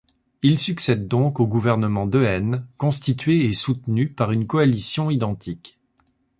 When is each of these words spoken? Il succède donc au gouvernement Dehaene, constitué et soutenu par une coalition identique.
Il 0.41 0.57
succède 0.57 1.07
donc 1.07 1.39
au 1.39 1.45
gouvernement 1.45 2.07
Dehaene, 2.07 2.65
constitué 2.77 3.45
et 3.45 3.53
soutenu 3.53 4.09
par 4.09 4.31
une 4.31 4.47
coalition 4.47 5.11
identique. 5.11 5.79